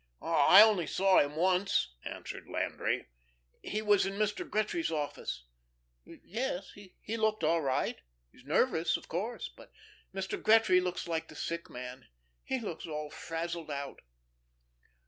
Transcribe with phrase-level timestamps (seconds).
[0.19, 3.09] "I only saw him once," answered Landry.
[3.61, 4.49] "He was in Mr.
[4.49, 5.43] Gretry's office.
[6.03, 7.99] Yes, he looked all right.
[8.31, 9.47] He's nervous, of course.
[9.49, 9.71] But
[10.11, 10.41] Mr.
[10.41, 12.07] Gretry looks like the sick man.
[12.43, 14.01] He looks all frazzled out."